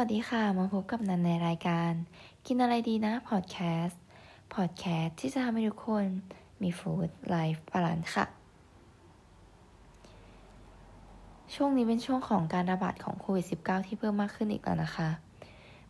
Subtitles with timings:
[0.00, 1.92] สวัสดีค่ะ มาพบกับนันในรายการ
[2.46, 4.02] กินอะไรดีนะพอดแคสต์
[4.54, 6.06] พอดแคสต์ที่จะทำให้ทุกคน
[6.62, 8.26] มี food life balance ค่ะ
[11.54, 15.08] ช่วงนี้เป็นช่วงของการระบาดของโควิด -19 ที่เพิ่มมากขึ้นอีกแล้วนะคะ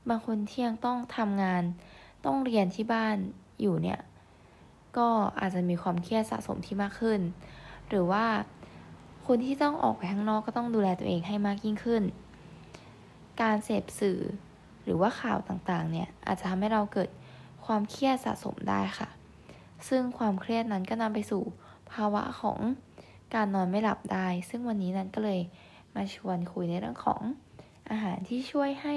[0.09, 1.63] บางคนที่ยังต้องทำงาน
[2.25, 3.17] ต้องเรียนที่บ้าน
[3.61, 4.01] อยู่เนี่ย
[4.97, 5.09] ก็
[5.41, 7.21] อาจจะมีความเครียดสะสมที่มากขึ้น
[7.89, 8.25] หรือว่า
[9.27, 12.05] คนที่ต้องออกไปข้างนอกก็ต้องดูแลตัวเองให้มากยิ่งขึ้น
[13.41, 14.21] การเสพสื่อ
[14.85, 17.11] หรือว่าข่าวต่างๆ เนี่ยอาจจะทำให้เราเกิด
[17.67, 19.09] ความเครียดสะสมได้ค่ะ
[19.89, 21.43] ซึ่งความเครียดนั้นก็นำไปสู่
[21.93, 22.59] ภาวะของ
[23.35, 25.41] การนอนไม่หลับได้ ซึ่งวันนี้นั้นก็เลย
[25.95, 27.23] มาชวนคุยในเรื่องของ
[27.91, 28.97] อาหารที่ช่วยให้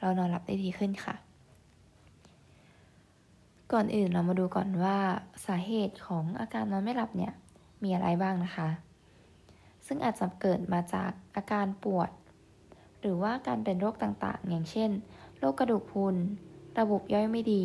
[0.00, 1.14] เรานอนหลับได้ดีขึ้นค่ะ
[3.72, 4.98] ก่อนอื่นเรามาดูก่อนว่า
[5.46, 7.32] สาเหตุของอาการนอนไม่หลับเนี่ย
[7.82, 8.68] มีอะไรบ้างนะคะ
[9.86, 12.10] ซึ่งอาจจะเกิดมาจากอาการปวด
[13.00, 14.90] หรือว่าการเป็นโรคต่างๆ อย่างเช่น
[15.38, 16.16] โรคกระดูกพรุน
[16.78, 17.64] ระบบย่อยไม่ดี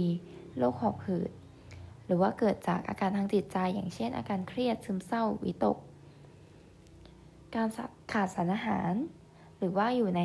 [0.57, 1.31] โรคหอบหืด
[2.05, 5.77] หรือว่าเกิดจากอาการทางจิตใจ อย่างเช่น อาการเครียด ซึมเศร้า วิตก
[7.55, 7.67] การ
[8.11, 8.93] ขาดสารอาหาร
[9.57, 10.21] หรือว่าอยู่ใน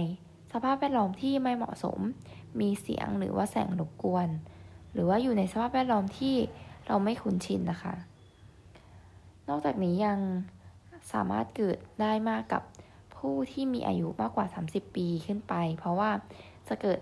[0.52, 1.98] สภาพแวดล้อมที่ไม่เหมาะสม
[2.60, 4.28] มีเสียงหรือว่าแสงรบกวน
[4.92, 6.36] หรือว่าอยู่ในสภาพแวดล้อมที่
[6.86, 7.94] เราไม่คุ้นชินนะคะ
[9.48, 10.18] นอกจากนี้ยัง
[11.12, 12.62] สามารถเกิดได้มากกับ
[13.16, 16.10] ผู้ที่มีอายุมากกว่า 30 ปีขึ้นไป เพราะว่า
[16.68, 17.00] จะเกิด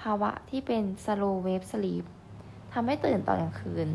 [0.00, 2.04] ภาวะที่เป็น slow wave sleep
[2.72, 3.88] ทำให้ตื่นตอนกลางคืน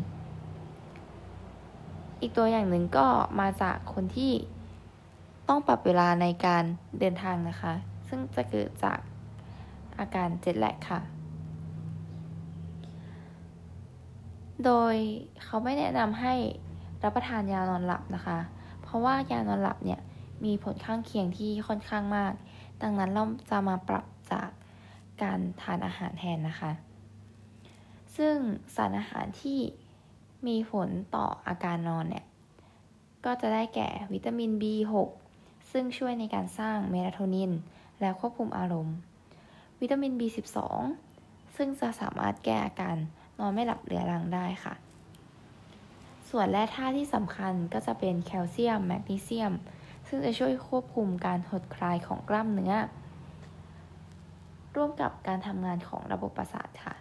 [2.20, 3.06] อีกตัวอย่างหนึ่งก็
[3.40, 4.32] มาจากคนที่
[5.48, 6.64] ต้องปรับเวลาในการ
[6.98, 7.72] เดินทางนะคะ
[8.08, 8.98] ซึ่งจะเกิดจาก
[9.98, 11.00] อาการเจ็ดแลกค่ะ
[14.64, 14.94] โดย
[15.44, 16.34] เขาไม่แนะนำให้
[17.02, 18.38] รับประทานยานอนหลับนะคะ
[18.82, 20.00] เพราะว่ายานอนหลับเนี่ย
[20.44, 22.32] มีผลข้างเคียงที่ค่อนข้างมาก
[22.82, 24.48] ดังนั้นเราจะมาปรับจาก
[25.22, 26.72] การทานอาหารแทนนะคะ
[28.16, 28.34] ซึ่ง
[28.74, 29.58] สารอาหารที่
[30.46, 32.24] มีผลต่ออาการนอนเนี่ย
[33.24, 34.94] ก็จะได้แก่วิตามิน B6
[35.72, 37.52] ซึ่งช่วยในการสร้างเมลาโทนิน
[38.00, 38.96] และควบคุมอารมณ์
[39.80, 40.58] วิตามิน B12
[41.56, 42.96] ซึ่งจะสามารถแก้อาการ
[43.38, 44.74] นอนไม่หลับเรื้อรังได้ค่ะ
[46.30, 49.52] ส่วนแร่ธาตุที่สำคัญก็จะเป็นแคลเซียม แมกนีเซียม
[50.14, 52.74] ซึ่งจะช่วยควบคุมการหดคลายของกล้ามเนื้อ
[54.76, 56.94] ร่วมกับการทำงานของระบบประสาทค่ะ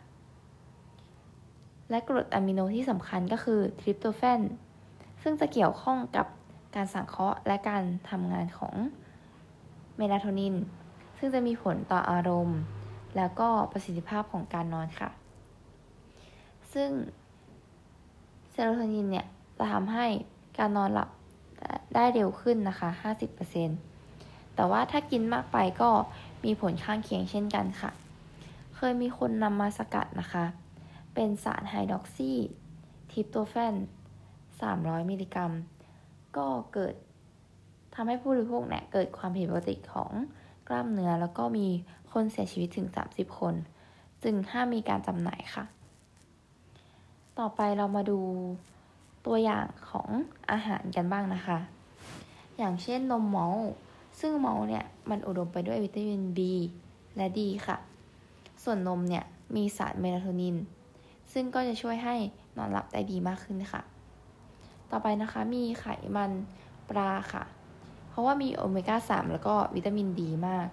[1.90, 4.42] และกรดอะมิโนที่สำคัญก็คือทริปโตแฟน
[5.22, 6.28] ซึ่งจะเกี่ยวข้องกับ
[6.76, 8.76] การสังเคราะห์และการทำงานของ
[9.98, 10.56] เมลาโทนิน
[11.18, 12.60] ซึ่งจะมีผลต่ออารมณ์
[13.18, 15.10] แล้วก็ประสิทธิภาพของการนอนค่ะ
[16.74, 16.90] ซึ่ง
[18.52, 19.26] เซโรโทนินเนี่ย
[19.58, 20.06] จะทำให้
[20.58, 21.10] การนอนหลับ
[21.96, 22.90] ได้เร็วขึ้นนะคะ
[23.74, 25.90] 50%แต่ว่าถ้ากินมากไปก็
[26.46, 27.92] มีผลข้างเคียงเช่นกันค่ะ
[28.76, 30.46] เคยมีคนนำมาสกัดนะคะ
[31.14, 32.32] เป็นสารไฮดรอกซี
[33.12, 33.74] ทิปโตแฟน
[34.42, 35.52] 300 มิลลิกรัม
[36.38, 36.94] ก็เกิด
[37.96, 40.12] ทำให้ผู้บริโภคเนี่ยเกิดความผิดปกติของ
[40.68, 41.68] กล้ามเนื้อ แล้วก็มี
[42.12, 43.56] คนเสียชีวิตถึง 30 คน
[44.24, 45.66] จึงห้ามมีการจำหน่ายค่ะ
[47.40, 48.20] ต่อไปเรามาดู
[49.26, 50.10] ตัวอย่างของ
[50.52, 51.58] อาหารกันบ้างนะคะ
[52.62, 53.58] อย่างเช่นนมมอล
[54.20, 56.40] ซึ่งมอลเนี่ยมันอุดมไปด้วยวิตามิน B
[57.18, 57.78] และ D ค่ะ
[58.64, 59.24] ส่วนนมเนี่ย
[59.56, 60.56] มีสารเมลาโทนิน
[61.34, 62.16] ซึ่งก็จะช่วยให้
[62.58, 63.82] นอนหลับได้ดีมากขึ้นค่ะ
[64.92, 65.86] ต่อไปนะคะมีไข
[66.16, 66.32] มัน
[66.90, 67.44] ปลาค่ะ
[68.10, 70.68] เพราะว่ามีโอเมก้า 3 แล้วก็วิตามินดีมาก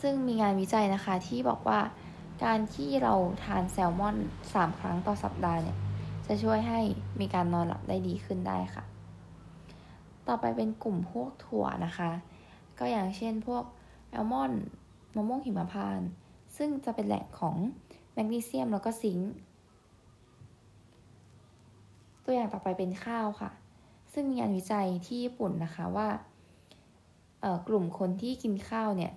[0.00, 1.80] ซึ่งมีงานวิจัยนะคะที่บอกว่า
[2.44, 3.14] การที่เรา
[3.44, 4.16] ทานแซลมอน
[4.48, 5.76] 3 ครั้งต่อสัปดาห์เนี่ย
[6.26, 6.80] จะช่วยให้
[7.20, 8.84] มีการนอนหลับได้ดีขึ้นได้ค่ะ
[10.28, 12.10] ต่อไปเป็นกลุ่มพวกถั่วนะคะ
[12.78, 13.64] ก็อย่างเช่นพวก
[14.10, 14.62] แอลมอนด์
[15.14, 16.08] มะม่วงหิมพานต์
[16.56, 17.56] ซึ่งจะเป็นแหล่งของ
[18.12, 19.32] แมกนีเซียมแล้วก็ซิงค์
[22.24, 23.50] ตัวอย่างต่อไปเป็นข้าวค่ะ
[24.12, 26.08] ซึ่งมีงานวิจัยที่ญี่ปุ่นนะคะว่า
[27.68, 29.12] กลุ่มคนที่กินข้าวเนี่ย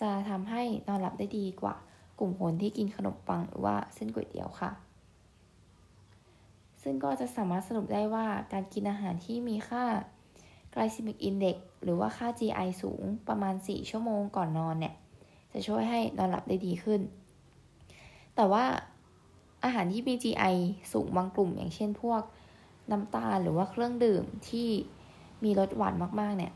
[0.00, 1.74] จะทำให้นอนหลับได้ดีกว่า
[2.18, 4.70] กลุ่มคนที่กินขนมปังหรือว่าเส้นก๋วยเตี๋ยวค่ะ
[6.82, 9.84] ซึ่งก็จะสามารถสรุปได้ว่าการกินอาหารที่มีค่า
[10.74, 14.94] glycemic index หรือว่าค่า GI สูงประมาณ 4 ชั่วโมงก่อนนอนเนี่ย
[15.52, 17.00] จะช่วยให้นอนหลับได้ดีขึ้น
[18.36, 18.64] แต่ว่า
[19.64, 20.54] อาหารที่มี GI
[20.92, 22.22] สูงบางกลุ่ม อย่างเช่นพวก
[22.90, 24.68] น้ำตาลหรือว่าเครื่องดื่มที่
[25.44, 26.52] มีรสหวานมากๆเนี่ย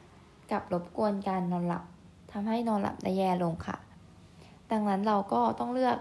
[0.52, 1.84] กับรบกวนการนอนหลับ
[2.32, 3.76] ทำให้นอนหลับได้แย่ลงค่ะ
[4.70, 5.98] ดังนั้นเราก็ต้องเลือก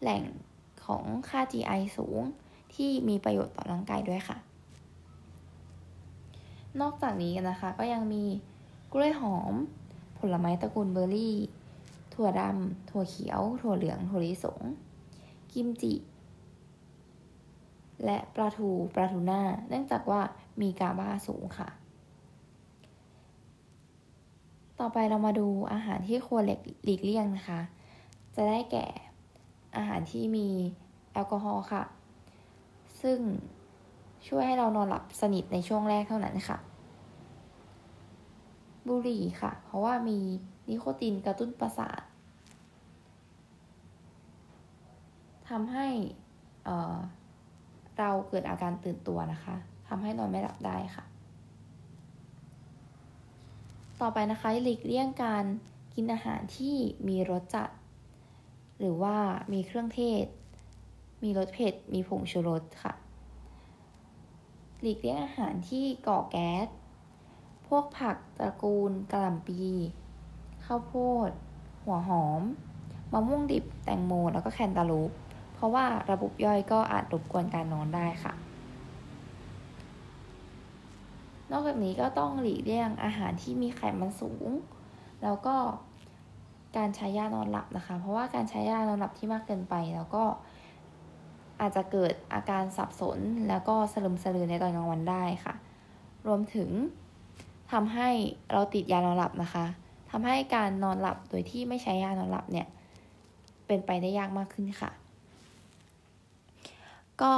[0.00, 0.22] แหล่ง
[0.86, 2.20] ของค่า GI สูง
[2.74, 4.36] ที่มีประโยชน์ต่อร่างกายด้วยค่ะ
[6.80, 8.24] นอกจากนี้นะคะ ก็ยังมี
[8.92, 9.54] กล้วยหอม
[10.18, 11.36] ผลไม้ตระกูลเบอร์รี่
[12.14, 14.60] ถั่วดำถั่วเขียว ถั่วเหลือง ถั่วลิสง
[15.52, 15.94] กิมจิ
[18.04, 20.20] และปลาทูปลาทูน่า เนื่องจากว่า
[20.60, 21.68] มีกาบาสูงค่ะ
[24.80, 26.42] ต่อไปเรามาดูอาหารที่ควร
[26.84, 27.60] หลีกเลี่ยงนะคะ
[28.34, 28.86] จะได้แก่
[29.76, 30.48] อาหารที่มี
[31.12, 31.84] แอลกอฮอล์ค่ะ
[33.02, 33.18] ซึ่ง
[34.28, 36.58] ช่วยให้เรานอนหลับสนิทในช่วงแรกเท่านั้นค่ะ
[38.88, 40.18] บุหรี่ค่ะ เพราะว่ามี
[40.68, 42.02] นิโคตินกระตุ้นประสาท
[45.48, 45.86] ทำให้
[46.64, 49.56] เเราเกิดอาการตื่นตัวนะคะ
[49.88, 51.04] ทำให้นอนไม่หลับได้ค่ะ
[54.00, 55.44] ต่อไปนะคะหลีกเลี่ยงการ
[55.94, 56.76] กินอาหารที่
[57.08, 57.70] มีรสจัด
[58.78, 59.16] หรือว่า
[59.52, 60.26] มีเครื่องเทศ
[61.22, 63.03] มีรสเผ็ด มีผงชูรสค่ะ
[64.86, 66.66] หลีกเลี่ยงอาหารที่ก่อแก๊ส
[67.68, 69.62] พวกผักตระกูลกระหล่ำปี
[70.64, 70.94] ข้าวโพ
[71.28, 71.30] ด
[71.84, 72.42] หัวหอม
[73.12, 75.10] มะม่วงดิบ แตงโม แล้วก็แคนตาลูป
[75.54, 78.34] เพราะว่าระบบย่อยก็อาจรบกวนการนอนได้ค่ะ
[81.50, 84.48] นอกจากนี้ก็ต้องหลีกเลี่ยงอาหารที่มีไขมันสูง
[85.22, 85.56] แล้วก็
[86.76, 90.24] การใช้ยานอนหลับนะคะ เพราะว่าการใช้ยานอนหลับที่มากเกินไปแล้วก็
[91.60, 93.18] อาจจะเกิดอาการสับสน
[93.48, 95.54] แล้วก็สลึมสลือในตอนกลางวันได้ค่ะ
[96.26, 96.70] รวมถึง
[97.72, 98.08] ทำให้
[98.52, 99.64] เราติดยานอนหลับนะคะ
[100.10, 102.66] ทำให้การนอนหลับโดยที่ไม่ใช้ยานอนหลับเนี่ย
[103.66, 104.90] เป็นไปได้ยากมากขึ้นค่ะ
[107.22, 107.32] ก็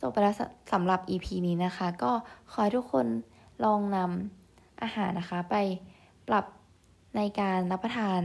[0.00, 0.34] จบไปแล้ว
[0.72, 2.12] สำหรับ EP นี้นะคะ ก็
[2.50, 3.06] ขอให้ทุกคน
[3.64, 5.56] ลองนำอาหารนะคะ ไป
[6.28, 6.44] ปรับ
[7.16, 8.20] ในการรับประทาน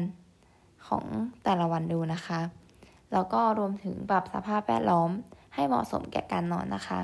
[0.88, 1.06] ของ
[1.44, 2.40] แต่ละวันดูนะคะ
[3.14, 5.10] แล้วก็รวมถึงปรับสภาพแวดล้อม
[5.56, 7.02] ให้เหมาะสมแก่การนอนนะคะ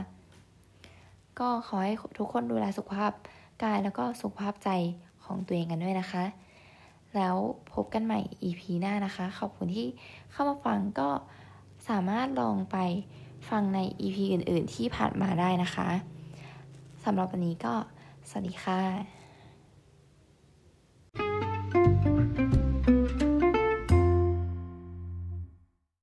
[1.39, 3.11] ก็ขอให้ทุกคนดูแลสุขภาพ
[3.63, 4.69] กายแล้วก็สุขภาพใจ
[5.25, 6.23] ของตัวเองกันด้วยนะคะ
[7.15, 7.35] แล้ว
[7.73, 9.87] พบกันใหม่ EP หน้านะคะ ขอบคุณที่
[10.31, 11.09] เข้ามาฟังก็
[11.89, 12.77] สามารถลองไป
[13.49, 15.89] ฟังใน EP อื่น ๆ ที่ผ่านมาได้นะคะ
[17.03, 17.73] สำหรับวันนี้ก็
[18.29, 19.22] สวัสดีค่ะ